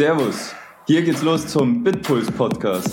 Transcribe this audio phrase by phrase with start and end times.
[0.00, 0.54] Servus,
[0.86, 2.88] hier geht's los zum Bitpuls Podcast.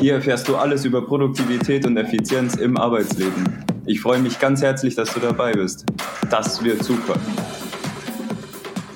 [0.00, 3.62] Hier erfährst du alles über Produktivität und Effizienz im Arbeitsleben.
[3.84, 5.84] Ich freue mich ganz herzlich, dass du dabei bist.
[6.30, 7.20] Das wird super.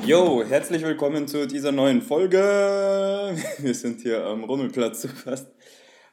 [0.07, 2.39] Yo, herzlich willkommen zu dieser neuen Folge.
[3.59, 5.53] Wir sind hier am Rummelplatz zu fast.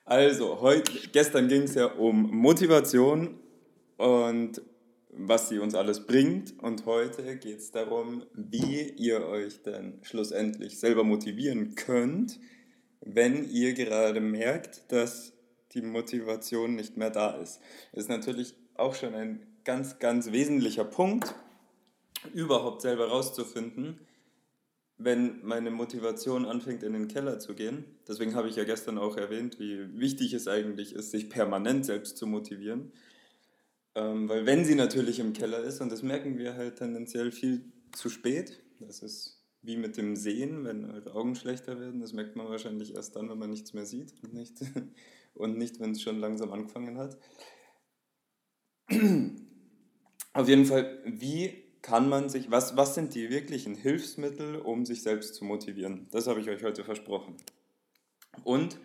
[0.04, 3.40] Also, heute, gestern ging es ja um Motivation
[3.96, 4.62] und
[5.18, 6.62] was sie uns alles bringt.
[6.62, 12.40] Und heute geht es darum, wie ihr euch dann schlussendlich selber motivieren könnt,
[13.02, 15.34] wenn ihr gerade merkt, dass
[15.74, 17.60] die Motivation nicht mehr da ist.
[17.92, 21.36] Das ist natürlich auch schon ein ganz, ganz wesentlicher Punkt,
[22.34, 24.00] überhaupt selber rauszufinden,
[24.98, 27.86] wenn meine Motivation anfängt in den Keller zu gehen.
[28.08, 32.18] Deswegen habe ich ja gestern auch erwähnt, wie wichtig es eigentlich ist, sich permanent selbst
[32.18, 32.92] zu motivieren.
[33.98, 37.72] Ähm, weil wenn sie natürlich im Keller ist, und das merken wir halt tendenziell viel
[37.94, 42.36] zu spät, das ist wie mit dem Sehen, wenn halt Augen schlechter werden, das merkt
[42.36, 44.54] man wahrscheinlich erst dann, wenn man nichts mehr sieht und nicht,
[45.34, 47.18] und nicht wenn es schon langsam angefangen hat.
[50.34, 55.02] Auf jeden Fall, wie kann man sich, was, was sind die wirklichen Hilfsmittel, um sich
[55.02, 56.08] selbst zu motivieren?
[56.12, 57.36] Das habe ich euch heute versprochen.
[58.44, 58.78] Und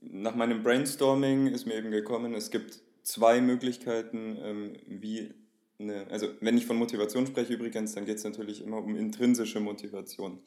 [0.00, 5.34] nach meinem Brainstorming ist mir eben gekommen, es gibt zwei Möglichkeiten, ähm, wie
[5.78, 9.60] eine, also wenn ich von Motivation spreche übrigens, dann geht es natürlich immer um intrinsische
[9.60, 10.40] Motivation.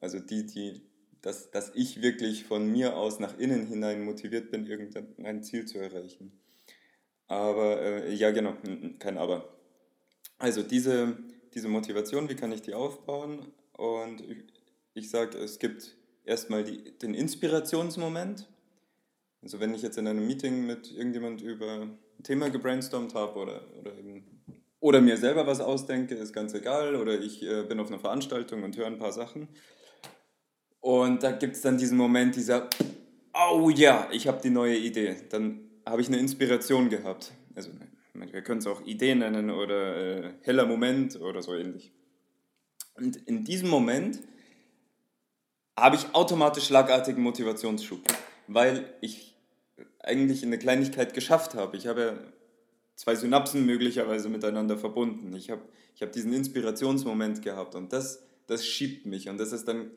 [0.00, 0.82] Also die, die,
[1.22, 5.78] dass, dass ich wirklich von mir aus nach innen hinein motiviert bin, irgendein Ziel zu
[5.78, 6.32] erreichen.
[7.26, 8.56] Aber, äh, ja genau,
[8.98, 9.56] kein Aber.
[10.38, 11.18] Also diese,
[11.54, 13.52] diese Motivation, wie kann ich die aufbauen?
[13.72, 14.44] Und ich,
[14.94, 18.48] ich sage, es gibt erstmal die, den Inspirationsmoment,
[19.42, 23.60] also wenn ich jetzt in einem Meeting mit irgendjemand über ein Thema gebrainstormt habe oder,
[23.78, 24.24] oder, eben,
[24.80, 26.96] oder mir selber was ausdenke, ist ganz egal.
[26.96, 29.48] Oder ich äh, bin auf einer Veranstaltung und höre ein paar Sachen.
[30.80, 32.68] Und da gibt es dann diesen Moment dieser,
[33.34, 35.16] oh ja, ich habe die neue Idee.
[35.30, 37.32] Dann habe ich eine Inspiration gehabt.
[37.54, 37.70] Also
[38.14, 41.92] wir können es auch Idee nennen oder äh, heller Moment oder so ähnlich.
[42.94, 44.20] Und in diesem Moment
[45.78, 48.00] habe ich automatisch schlagartigen Motivationsschub
[48.48, 49.36] weil ich
[50.00, 51.76] eigentlich eine Kleinigkeit geschafft habe.
[51.76, 52.18] Ich habe ja
[52.96, 55.34] zwei Synapsen möglicherweise miteinander verbunden.
[55.36, 55.62] Ich habe,
[55.94, 59.90] ich habe diesen Inspirationsmoment gehabt und das, das schiebt mich und das ist dann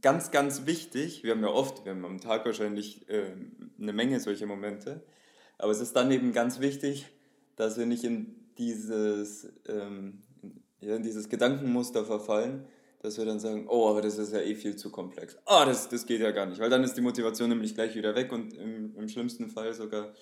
[0.00, 1.22] ganz, ganz wichtig.
[1.22, 3.32] Wir haben ja oft, wir haben am Tag wahrscheinlich äh,
[3.80, 5.04] eine Menge solcher Momente,
[5.58, 7.06] aber es ist dann eben ganz wichtig,
[7.54, 10.22] dass wir nicht in dieses, ähm,
[10.80, 12.64] ja, in dieses Gedankenmuster verfallen,
[13.02, 15.36] dass wir dann sagen, oh, aber das ist ja eh viel zu komplex.
[15.44, 17.94] Ah, oh, das, das geht ja gar nicht, weil dann ist die Motivation nämlich gleich
[17.94, 20.12] wieder weg und im, im schlimmsten Fall sogar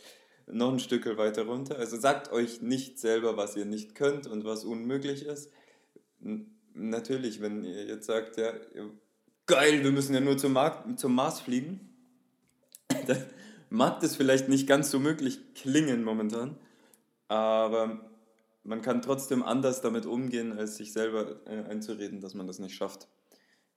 [0.46, 1.78] noch ein Stück weiter runter.
[1.78, 5.50] Also sagt euch nicht selber, was ihr nicht könnt und was unmöglich ist.
[6.74, 8.52] Natürlich, wenn ihr jetzt sagt, ja,
[9.46, 11.94] geil, wir müssen ja nur zum, Markt, zum Mars fliegen,
[13.06, 13.24] dann
[13.70, 16.56] mag das vielleicht nicht ganz so möglich klingen momentan,
[17.28, 18.00] aber
[18.64, 22.74] man kann trotzdem anders damit umgehen, als sich selber äh, einzureden, dass man das nicht
[22.74, 23.08] schafft.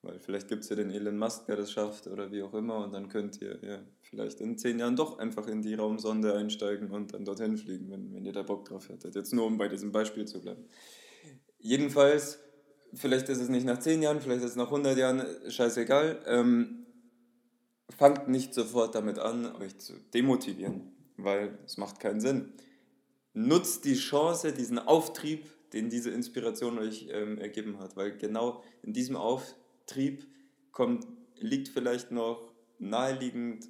[0.02, 2.78] Weil vielleicht gibt es ja den Elon Musk, der das schafft oder wie auch immer
[2.84, 6.92] und dann könnt ihr ja, vielleicht in zehn Jahren doch einfach in die Raumsonde einsteigen
[6.92, 9.16] und dann dorthin fliegen, wenn, wenn ihr da Bock drauf hättet.
[9.16, 10.66] Jetzt nur, um bei diesem Beispiel zu bleiben.
[11.60, 12.40] Jedenfalls,
[12.94, 16.22] vielleicht ist es nicht nach zehn Jahren, vielleicht ist es nach 100 Jahren, scheißegal.
[16.28, 16.86] Ähm,
[17.90, 22.54] fangt nicht sofort damit an, euch zu demotivieren, weil es macht keinen Sinn
[23.38, 28.94] nutzt die Chance, diesen Auftrieb, den diese Inspiration euch ähm, ergeben hat, weil genau in
[28.94, 30.26] diesem Auftrieb
[30.72, 31.06] kommt,
[31.36, 33.70] liegt vielleicht noch naheliegend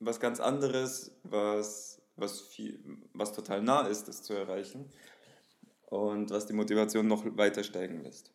[0.00, 2.80] was ganz anderes, was, was, viel,
[3.12, 4.86] was total nah ist, das zu erreichen
[5.86, 8.32] und was die Motivation noch weiter steigen lässt.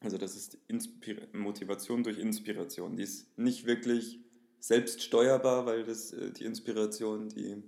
[0.00, 2.96] Also das ist Inspir Motivation durch Inspiration.
[2.96, 4.18] Die ist nicht wirklich
[4.58, 7.62] selbst steuerbar, weil das, äh, die Inspiration, die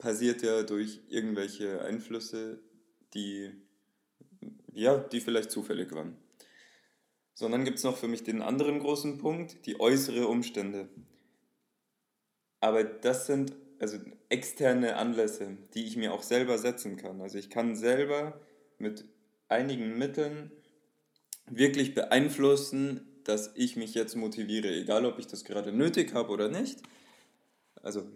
[0.00, 2.58] passiert ja durch irgendwelche Einflüsse,
[3.14, 3.52] die,
[4.72, 6.16] ja, die vielleicht zufällig waren.
[7.34, 10.88] Sondern gibt es noch für mich den anderen großen Punkt, die äußere Umstände.
[12.60, 13.98] Aber das sind also
[14.28, 17.20] externe Anlässe, die ich mir auch selber setzen kann.
[17.20, 18.40] Also ich kann selber
[18.78, 19.04] mit
[19.48, 20.50] einigen Mitteln
[21.46, 26.48] wirklich beeinflussen, dass ich mich jetzt motiviere, egal ob ich das gerade nötig habe oder
[26.48, 26.82] nicht.
[27.82, 28.06] Also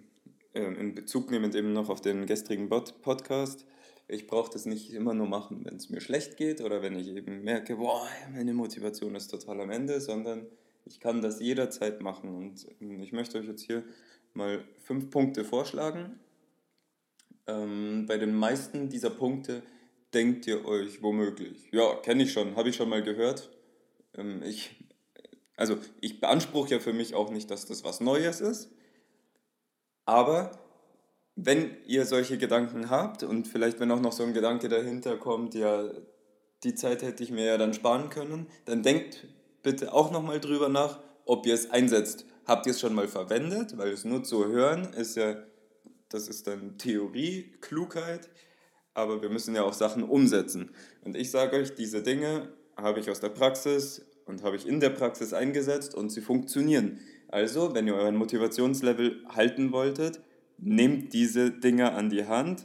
[0.55, 3.67] ähm, in Bezug nehmend eben noch auf den gestrigen Podcast,
[4.07, 7.09] ich brauche das nicht immer nur machen, wenn es mir schlecht geht oder wenn ich
[7.09, 10.47] eben merke, boah, meine Motivation ist total am Ende, sondern
[10.85, 12.35] ich kann das jederzeit machen.
[12.35, 13.83] Und ähm, ich möchte euch jetzt hier
[14.35, 16.21] mal fünf Punkte vorschlagen.
[17.47, 19.63] Ähm, bei den meisten dieser Punkte
[20.13, 23.51] denkt ihr euch womöglich, ja, kenne ich schon, habe ich schon mal gehört,
[24.17, 24.77] Ähm, ich,
[25.57, 28.71] also ich beanspruche ja für mich auch nicht, dass das was Neues ist.
[30.05, 30.53] Aber
[31.37, 35.55] wenn ihr solche Gedanken habt und vielleicht wenn auch noch so ein Gedanke dahinter kommt,
[35.55, 35.91] ja,
[36.63, 39.27] die Zeit hätte ich mir ja dann sparen können, dann denkt
[39.63, 42.27] bitte auch nochmal drüber nach, ob ihr es einsetzt.
[42.47, 43.77] Habt ihr es schon mal verwendet?
[43.79, 45.37] Weil es nur zu hören ist ja,
[46.11, 48.29] das ist dann Theorie, Klugheit,
[48.93, 50.71] aber wir müssen ja auch Sachen umsetzen.
[51.03, 54.81] Und ich sage euch, diese Dinge habe ich aus der Praxis und habe ich in
[54.81, 57.01] der Praxis eingesetzt und sie funktionieren.
[57.35, 60.21] Also, wenn ihr euren Motivationslevel halten wolltet,
[60.57, 62.65] nehmt diese Dinge an die Hand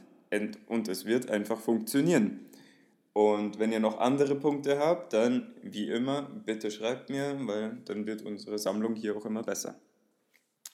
[0.68, 2.48] und es wird einfach funktionieren.
[3.12, 8.06] Und wenn ihr noch andere Punkte habt, dann wie immer, bitte schreibt mir, weil dann
[8.06, 9.74] wird unsere Sammlung hier auch immer besser.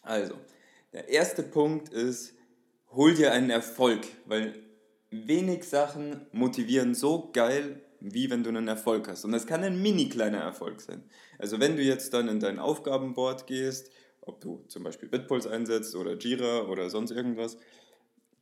[0.02, 0.34] Also,
[0.92, 2.34] der erste Punkt ist,
[2.90, 4.56] hol dir einen Erfolg, weil
[5.10, 7.80] wenig Sachen motivieren so geil,
[8.14, 9.24] wie wenn du einen Erfolg hast.
[9.24, 11.02] Und das kann ein mini kleiner Erfolg sein.
[11.38, 15.94] Also wenn du jetzt dann in dein Aufgabenboard gehst, ob du zum Beispiel Bitpulse einsetzt
[15.94, 17.58] oder Jira oder sonst irgendwas,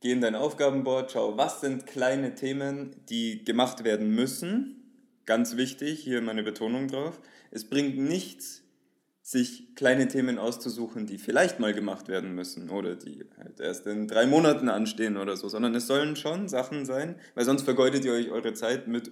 [0.01, 4.81] geh in dein Aufgabenboard, schau, was sind kleine Themen, die gemacht werden müssen.
[5.25, 7.19] Ganz wichtig, hier meine Betonung drauf.
[7.51, 8.65] Es bringt nichts,
[9.25, 14.07] sich kleine Themen auszusuchen, die vielleicht mal gemacht werden müssen oder die halt erst in
[14.07, 18.13] drei Monaten anstehen oder so, sondern es sollen schon Sachen sein, weil sonst vergeudet ihr
[18.13, 19.11] euch eure Zeit mit,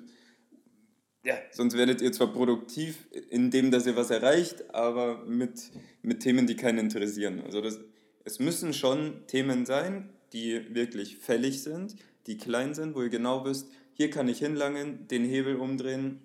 [1.24, 5.72] ja, sonst werdet ihr zwar produktiv, indem dass ihr was erreicht, aber mit,
[6.02, 7.42] mit Themen, die keinen interessieren.
[7.46, 7.80] Also das,
[8.26, 11.96] es müssen schon Themen sein, die wirklich fällig sind,
[12.28, 16.20] die klein sind, wo ihr genau wisst, hier kann ich hinlangen, den Hebel umdrehen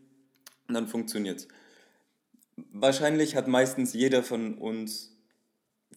[0.67, 1.49] und dann funktioniert es.
[2.73, 5.17] Wahrscheinlich hat meistens jeder von uns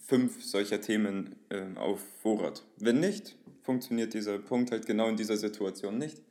[0.05, 2.65] fünf solcher Themen äh, auf Vorrat.
[2.77, 6.21] Wenn nicht, funktioniert dieser Punkt halt genau in dieser Situation nicht.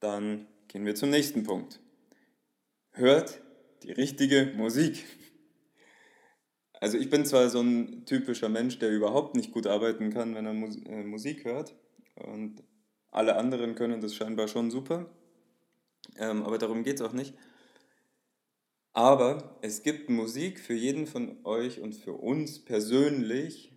[0.00, 1.80] Dann gehen wir zum nächsten Punkt.
[2.98, 3.40] Hört
[3.84, 5.04] die richtige Musik.
[6.80, 10.46] Also ich bin zwar so ein typischer Mensch, der überhaupt nicht gut arbeiten kann, wenn
[10.46, 11.76] er äh, Musik hört.
[12.16, 12.64] Und
[13.12, 15.08] alle anderen können das scheinbar schon super.
[16.16, 17.34] Ähm, aber darum geht es auch nicht.
[18.94, 23.72] Aber es gibt Musik für jeden von euch und für uns persönlich,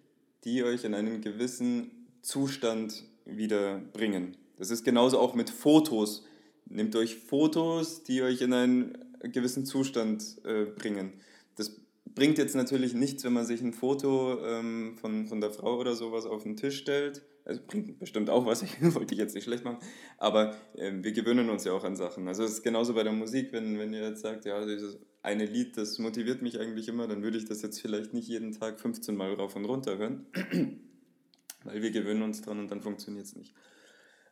[0.45, 4.35] die euch in einen gewissen Zustand wieder bringen.
[4.57, 6.25] Das ist genauso auch mit Fotos.
[6.65, 11.13] Nehmt euch Fotos, die euch in einen gewissen Zustand äh, bringen.
[11.55, 11.81] Das
[12.15, 15.95] bringt jetzt natürlich nichts, wenn man sich ein Foto ähm, von, von der Frau oder
[15.95, 17.23] sowas auf den Tisch stellt.
[17.43, 19.79] Also bringt bestimmt auch was, ich wollte ich jetzt nicht schlecht machen,
[20.17, 22.27] aber äh, wir gewöhnen uns ja auch an Sachen.
[22.27, 25.45] Also es ist genauso bei der Musik, wenn, wenn ihr jetzt sagt, ja, dieses eine
[25.45, 28.79] Lied, das motiviert mich eigentlich immer, dann würde ich das jetzt vielleicht nicht jeden Tag
[28.79, 30.27] 15 Mal rauf und runter hören,
[31.63, 33.53] weil wir gewöhnen uns dran und dann funktioniert es nicht.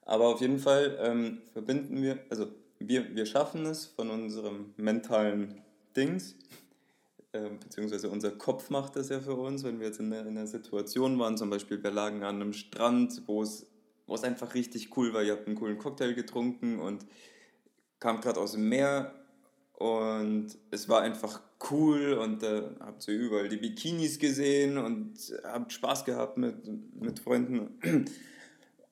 [0.04, 2.48] Aber auf jeden Fall ähm, verbinden wir, also
[2.80, 5.62] wir, wir schaffen es von unserem mentalen
[5.96, 6.36] Dings,
[7.34, 10.38] ähm, beziehungsweise unser Kopf macht das ja für uns, wenn wir jetzt in einer, in
[10.38, 13.68] einer Situation waren, zum Beispiel wir lagen an einem Strand, wo es,
[14.08, 17.06] wo es einfach richtig cool war, ihr habt einen coolen Cocktail getrunken und
[18.00, 19.14] kam gerade aus dem Meer
[19.74, 21.42] und es war einfach
[21.72, 26.56] cool und da äh, habt ihr überall die Bikinis gesehen und habt Spaß gehabt mit,
[26.96, 27.70] mit Freunden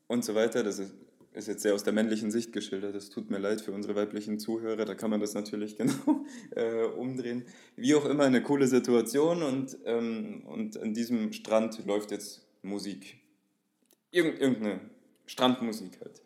[0.07, 0.63] und so weiter.
[0.63, 0.94] Das ist
[1.38, 2.95] ist jetzt sehr aus der männlichen Sicht geschildert.
[2.95, 6.25] Es tut mir leid für unsere weiblichen Zuhörer, da kann man das natürlich genau
[6.56, 7.46] äh, umdrehen.
[7.75, 13.20] Wie auch immer, eine coole Situation und, ähm, und an diesem Strand läuft jetzt Musik.
[14.12, 14.82] Irgend, irgendeine
[15.25, 16.22] Strandmusik halt.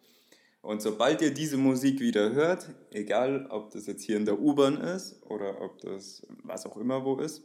[0.61, 4.77] Und sobald ihr diese Musik wieder hört, egal ob das jetzt hier in der U-Bahn
[4.77, 7.43] ist oder ob das was auch immer wo ist,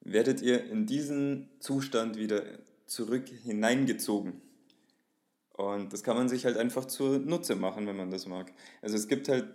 [0.00, 2.42] werdet ihr in diesen Zustand wieder
[2.86, 4.40] zurück hineingezogen.
[5.56, 8.52] Und das kann man sich halt einfach zur Nutze machen, wenn man das mag.
[8.82, 9.46] Also es gibt halt,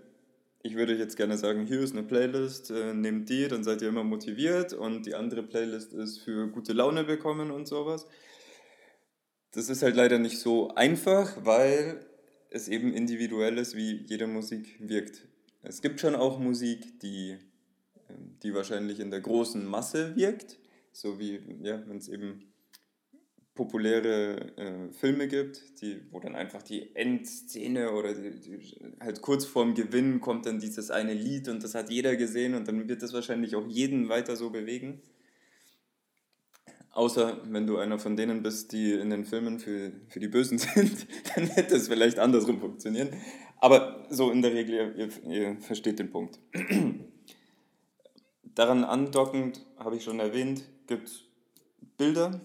[0.64, 3.90] ich würde jetzt gerne sagen, hier ist eine Playlist, äh, nehmt die, dann seid ihr
[3.90, 8.08] immer motiviert und die andere Playlist ist für gute Laune bekommen und sowas.
[9.52, 12.06] Das ist halt leider nicht so einfach, weil
[12.50, 15.28] es eben individuell ist, wie jede Musik wirkt.
[15.62, 17.38] Es gibt schon auch Musik, die,
[18.10, 20.58] ähm, die wahrscheinlich in der großen Masse wirkt,
[20.92, 22.52] so wie, ja, wenn es eben
[23.62, 29.46] populäre äh, Filme gibt, die, wo dann einfach die Endszene oder die, die, halt kurz
[29.46, 33.04] vorm Gewinn kommt dann dieses eine Lied und das hat jeder gesehen und dann wird
[33.04, 35.04] das wahrscheinlich auch jeden weiter so bewegen.
[36.90, 40.58] Außer wenn du einer von denen bist, die in den Filmen für, für die Bösen
[40.58, 43.10] sind, dann hätte es vielleicht andersrum funktionieren.
[43.60, 46.40] Aber so in der Regel, ihr, ihr versteht den Punkt.
[48.56, 51.26] Daran andockend, habe ich schon erwähnt, gibt es
[51.98, 52.42] Bilder,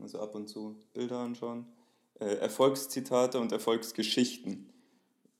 [0.00, 1.66] also ab und zu Bilder anschauen.
[2.20, 4.70] Äh, Erfolgszitate und Erfolgsgeschichten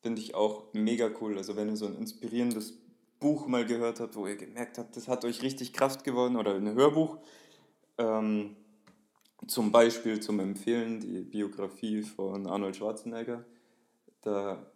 [0.02, 1.38] finde ich auch mega cool.
[1.38, 2.78] Also wenn ihr so ein inspirierendes
[3.20, 6.54] Buch mal gehört habt, wo ihr gemerkt habt, das hat euch richtig Kraft gewonnen oder
[6.54, 7.18] ein Hörbuch.
[7.98, 8.56] Ähm,
[9.46, 13.44] zum Beispiel zum Empfehlen die Biografie von Arnold Schwarzenegger.
[14.22, 14.66] Da,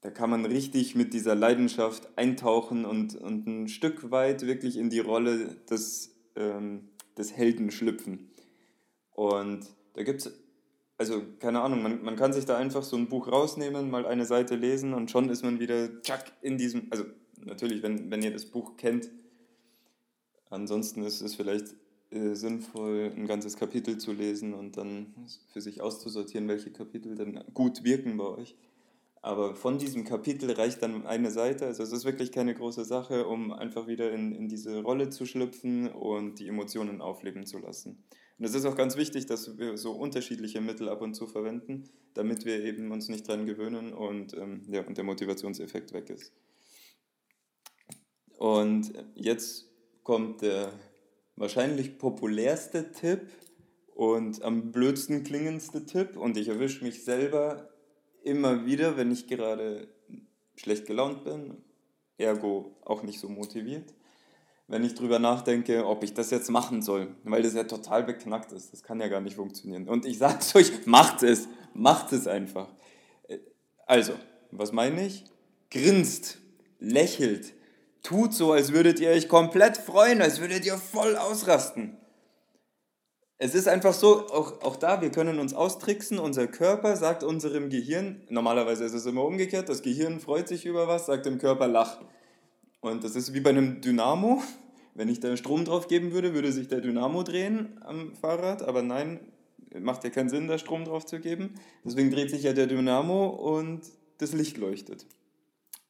[0.00, 4.90] da kann man richtig mit dieser Leidenschaft eintauchen und, und ein Stück weit wirklich in
[4.90, 8.30] die Rolle des, ähm, des Helden schlüpfen.
[9.10, 10.32] Und da gibt es
[11.02, 14.24] also keine Ahnung, man, man kann sich da einfach so ein Buch rausnehmen, mal eine
[14.24, 17.04] Seite lesen und schon ist man wieder tschack in diesem, also
[17.44, 19.10] natürlich, wenn, wenn ihr das Buch kennt,
[20.48, 21.74] ansonsten ist es vielleicht
[22.10, 25.12] äh, sinnvoll, ein ganzes Kapitel zu lesen und dann
[25.52, 28.54] für sich auszusortieren, welche Kapitel dann gut wirken bei euch.
[29.24, 33.28] Aber von diesem Kapitel reicht dann eine Seite, also es ist wirklich keine große Sache,
[33.28, 38.02] um einfach wieder in, in diese Rolle zu schlüpfen und die Emotionen aufleben zu lassen.
[38.38, 41.88] Und es ist auch ganz wichtig, dass wir so unterschiedliche Mittel ab und zu verwenden,
[42.14, 46.32] damit wir eben uns nicht dran gewöhnen und, ähm, ja, und der Motivationseffekt weg ist.
[48.38, 49.70] Und jetzt
[50.02, 50.72] kommt der
[51.36, 53.28] wahrscheinlich populärste Tipp
[53.94, 57.71] und am blödsten klingendste Tipp und ich erwische mich selber
[58.24, 59.88] immer wieder, wenn ich gerade
[60.56, 61.56] schlecht gelaunt bin,
[62.18, 63.92] ergo auch nicht so motiviert
[64.72, 68.52] wenn ich drüber nachdenke, ob ich das jetzt machen soll, weil das ja total beknackt
[68.52, 68.72] ist.
[68.72, 69.86] Das kann ja gar nicht funktionieren.
[69.86, 72.68] Und ich sage es euch, macht es, macht es einfach.
[73.86, 74.14] Also,
[74.50, 75.24] was meine ich?
[75.70, 76.38] Grinst,
[76.78, 77.52] lächelt,
[78.02, 81.98] tut so, als würdet ihr euch komplett freuen, als würdet ihr voll ausrasten.
[83.44, 87.70] Es ist einfach so, auch, auch da, wir können uns austricksen, unser Körper sagt unserem
[87.70, 91.66] Gehirn, normalerweise ist es immer umgekehrt, das Gehirn freut sich über was, sagt dem Körper
[91.66, 91.98] lach.
[92.80, 94.40] Und das ist wie bei einem Dynamo.
[94.94, 98.82] Wenn ich da Strom drauf geben würde, würde sich der Dynamo drehen am Fahrrad, aber
[98.82, 99.18] nein,
[99.76, 101.54] macht ja keinen Sinn, da Strom drauf zu geben.
[101.84, 103.80] Deswegen dreht sich ja der Dynamo und
[104.18, 105.04] das Licht leuchtet.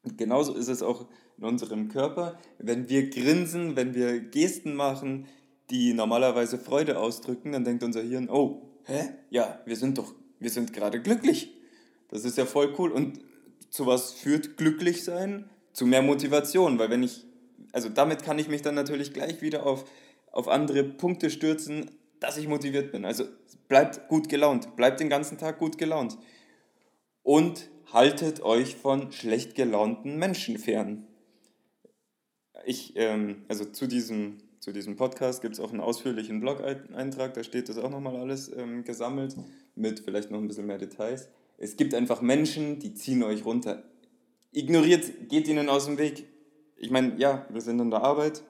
[0.04, 1.06] Und genauso ist es auch
[1.36, 2.38] in unserem Körper.
[2.58, 5.26] Wenn wir grinsen, wenn wir Gesten machen,
[5.72, 9.10] die normalerweise Freude ausdrücken, dann denkt unser Hirn, oh, hä?
[9.30, 11.52] Ja, wir sind doch, wir sind gerade glücklich.
[12.08, 12.92] Das ist ja voll cool.
[12.92, 13.18] Und
[13.70, 15.50] zu was führt glücklich sein?
[15.72, 17.26] Zu mehr Motivation, weil wenn ich
[17.72, 19.84] also damit kann ich mich dann natürlich gleich wieder auf,
[20.30, 23.04] auf andere Punkte stürzen, dass ich motiviert bin.
[23.04, 23.24] Also
[23.68, 26.18] bleibt gut gelaunt, bleibt den ganzen Tag gut gelaunt.
[27.22, 31.06] Und haltet euch von schlecht gelaunten Menschen fern.
[32.64, 37.42] Ich, ähm, also zu diesem, zu diesem Podcast gibt es auch einen ausführlichen Blog-Eintrag, da
[37.42, 39.36] steht das auch nochmal alles ähm, gesammelt,
[39.74, 41.28] mit vielleicht noch ein bisschen mehr Details.
[41.58, 43.82] Es gibt einfach Menschen, die ziehen euch runter.
[44.52, 46.26] Ignoriert, geht ihnen aus dem Weg
[46.82, 48.42] ich meine, ja, wir sind in der Arbeit,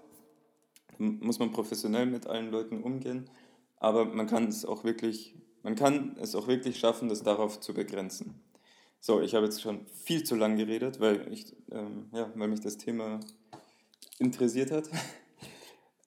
[0.97, 3.29] muss man professionell mit allen Leuten umgehen,
[3.77, 7.75] aber man kann es auch wirklich, man kann es auch wirklich schaffen, das darauf zu
[7.75, 8.41] begrenzen.
[9.01, 12.61] So, ich habe jetzt schon viel zu lang geredet, weil, ich, ähm, ja, weil mich
[12.61, 13.21] das Thema
[14.19, 14.89] interessiert hat.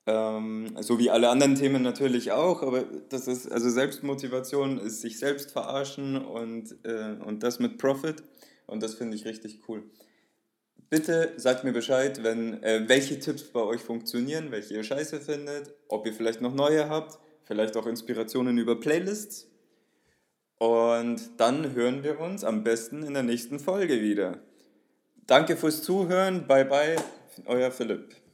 [0.06, 5.18] ähm, so wie alle anderen Themen natürlich auch, aber das ist, also Selbstmotivation ist sich
[5.18, 8.22] selbst verarschen und, äh, und das mit Profit
[8.66, 9.82] und das finde ich richtig cool.
[10.88, 15.74] Bitte sagt mir Bescheid, wenn, äh, welche Tipps bei euch funktionieren, welche ihr scheiße findet,
[15.88, 19.48] ob ihr vielleicht noch neue habt, vielleicht auch Inspirationen über Playlists.
[20.58, 24.38] Und dann hören wir uns am besten in der nächsten Folge wieder.
[25.26, 26.46] Danke fürs Zuhören.
[26.46, 26.96] Bye bye,
[27.46, 28.25] euer Philipp.